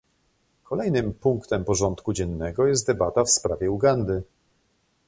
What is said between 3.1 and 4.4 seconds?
w sprawie Ugandy